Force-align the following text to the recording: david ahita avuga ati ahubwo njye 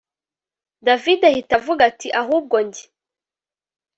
david 0.85 1.19
ahita 1.29 1.53
avuga 1.59 1.81
ati 1.91 2.07
ahubwo 2.21 2.55
njye 2.65 2.85